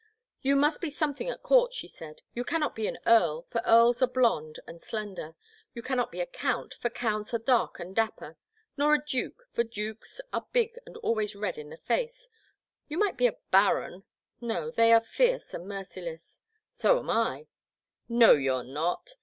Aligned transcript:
You 0.41 0.55
must 0.55 0.81
be 0.81 0.89
something 0.89 1.29
at 1.29 1.43
court,*' 1.43 1.75
she 1.75 1.87
said, 1.87 2.23
you 2.33 2.43
cannot 2.43 2.73
be 2.73 2.87
an 2.87 2.97
earl, 3.05 3.43
for 3.51 3.61
earls 3.63 4.01
are 4.01 4.07
blond 4.07 4.59
and 4.65 4.81
slender; 4.81 5.35
you 5.75 5.83
cannot 5.83 6.11
be 6.11 6.19
a 6.19 6.25
count, 6.25 6.73
for 6.81 6.89
counts 6.89 7.35
are 7.35 7.37
dark 7.37 7.79
and 7.79 7.95
dapper; 7.95 8.35
nor 8.75 8.95
a 8.95 9.05
duke, 9.05 9.43
for 9.53 9.63
dukes 9.63 10.19
are 10.33 10.47
big 10.53 10.75
and 10.87 10.97
always 11.03 11.35
red 11.35 11.59
in 11.59 11.69
the 11.69 11.77
face; 11.77 12.27
you 12.87 12.97
might 12.97 13.15
be 13.15 13.27
a 13.27 13.37
baron— 13.51 14.03
^no, 14.41 14.73
they 14.73 14.91
are 14.91 15.01
fierce 15.01 15.53
and 15.53 15.67
merciless 15.67 16.39
"*^ 16.73 16.75
So 16.75 16.97
am 16.97 17.11
I." 17.11 17.45
'*No 18.09 18.31
you 18.31 18.55
're 18.55 18.63
not. 18.63 19.11